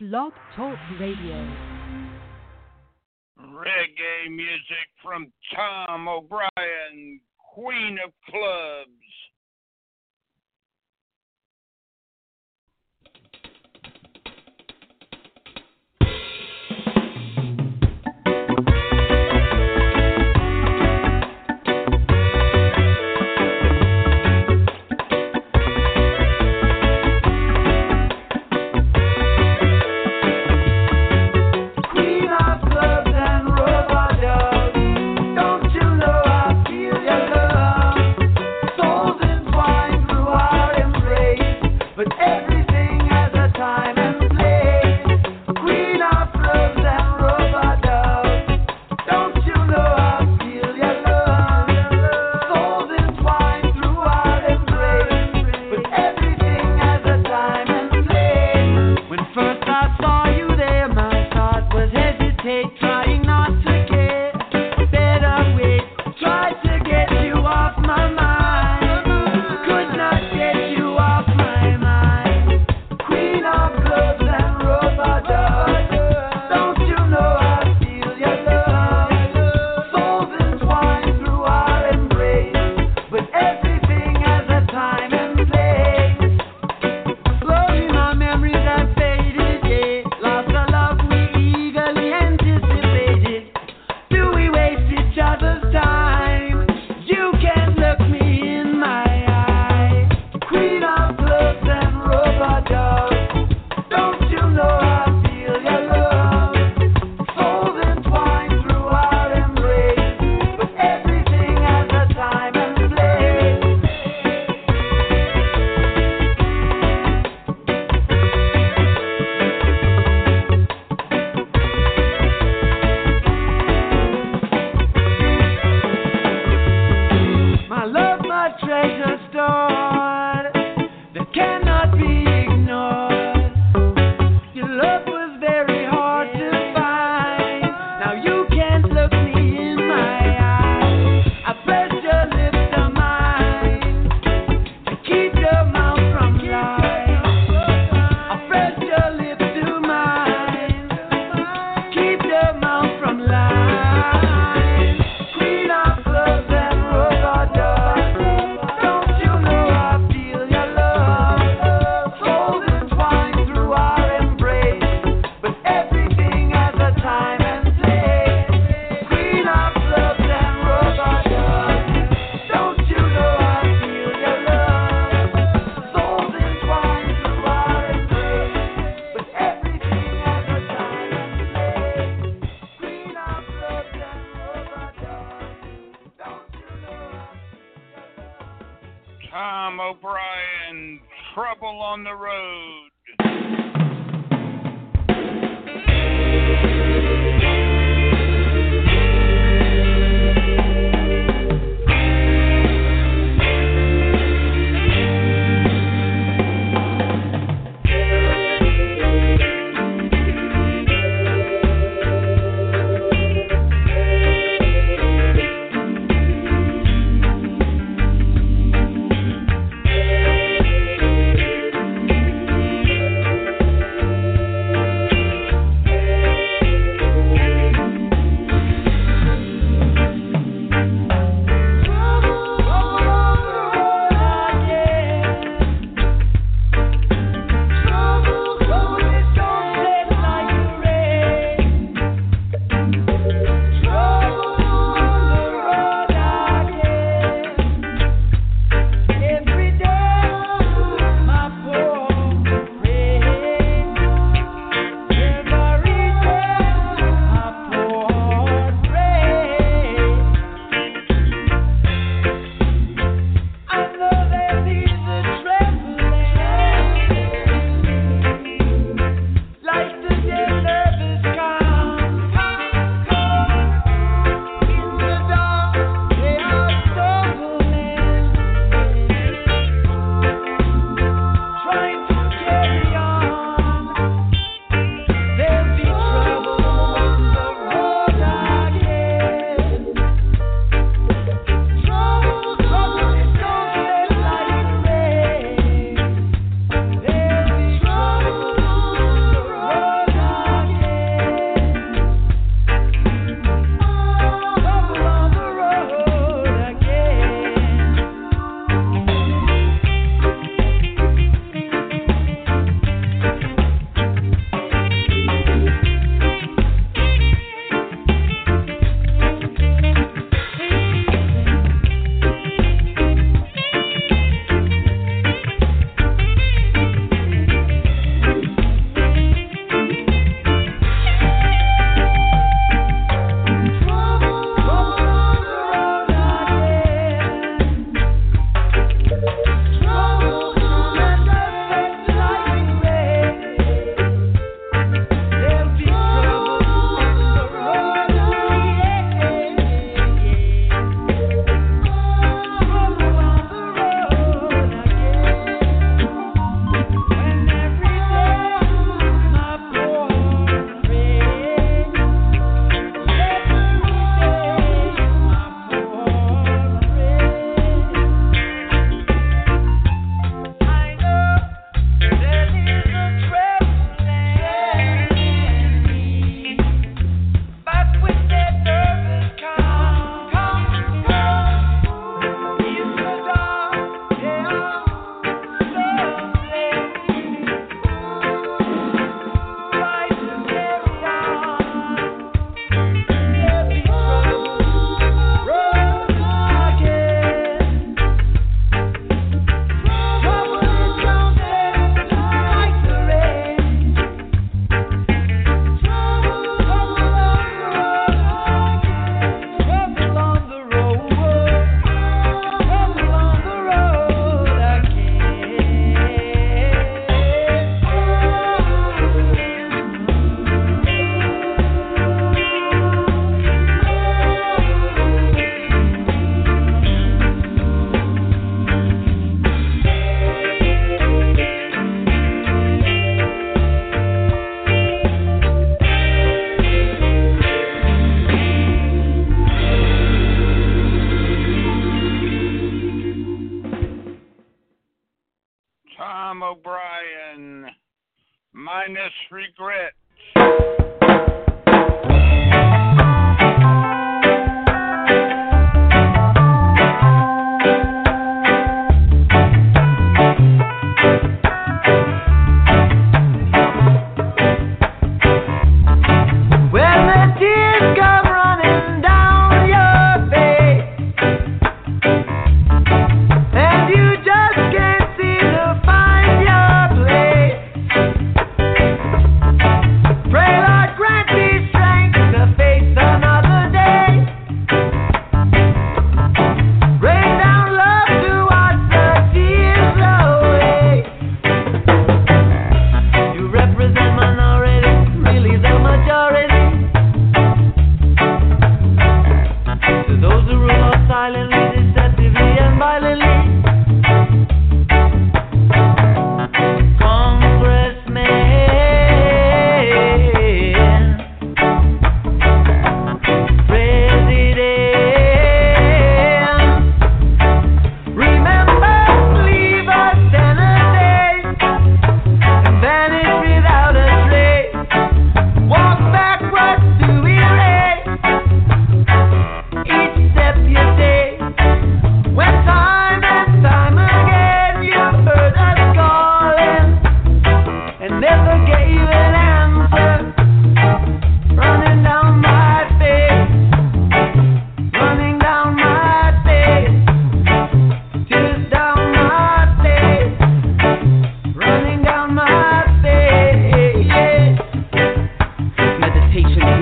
Blog 0.00 0.32
Talk 0.56 0.76
Radio. 0.98 1.36
Reggae 3.38 4.28
music 4.28 4.88
from 5.00 5.32
Tom 5.54 6.08
O'Brien, 6.08 7.20
Queen 7.54 7.98
of 8.04 8.10
Clubs. 8.28 9.03
take 62.44 62.93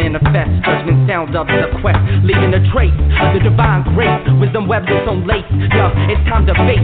manifest. 0.02 0.50
Judgment 0.66 1.09
sound 1.09 1.37
of 1.37 1.47
the 1.47 1.71
quest, 1.80 1.99
leaving 2.26 2.50
a 2.54 2.62
trace 2.75 2.94
of 3.23 3.35
the 3.35 3.40
divine 3.42 3.87
grace. 3.94 4.11
Wisdom 4.40 4.66
webs 4.66 4.87
its 4.90 5.06
own 5.06 5.26
lace. 5.26 5.47
Yo, 5.71 5.94
it's 6.11 6.23
time 6.26 6.47
to 6.47 6.54
face. 6.66 6.82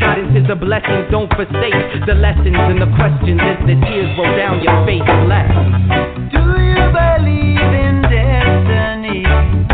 Guidance 0.00 0.32
is 0.32 0.48
a 0.48 0.56
blessing, 0.56 1.04
don't 1.10 1.28
forsake 1.36 1.76
the 2.08 2.14
lessons 2.16 2.56
and 2.56 2.80
the 2.80 2.88
questions 2.96 3.40
as 3.44 3.58
the 3.68 3.76
tears 3.84 4.10
roll 4.16 4.32
down 4.36 4.64
your 4.64 4.78
face. 4.88 5.04
Bless. 5.28 5.48
Do 6.32 6.40
you 6.40 6.80
believe 6.88 7.72
in 7.84 8.00
destiny? 8.08 9.73